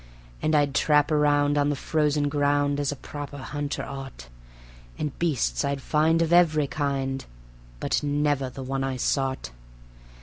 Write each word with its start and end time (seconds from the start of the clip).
And 0.41 0.55
I'd 0.55 0.73
trap 0.73 1.11
around 1.11 1.59
on 1.59 1.69
the 1.69 1.75
frozen 1.75 2.27
ground, 2.27 2.79
as 2.79 2.91
a 2.91 2.95
proper 2.95 3.37
hunter 3.37 3.83
ought, 3.85 4.29
And 4.97 5.15
beasts 5.19 5.63
I'd 5.63 5.79
find 5.79 6.23
of 6.23 6.33
every 6.33 6.65
kind, 6.65 7.23
but 7.79 8.01
never 8.01 8.49
the 8.49 8.63
one 8.63 8.83
I 8.83 8.97
sought. 8.97 9.51